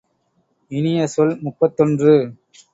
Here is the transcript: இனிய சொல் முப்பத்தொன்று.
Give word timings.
இனிய 0.71 1.07
சொல் 1.07 1.37
முப்பத்தொன்று. 1.41 2.15